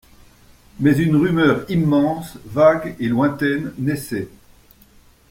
[0.79, 4.29] Mais une rumeur immense, vague et lointaine naissait.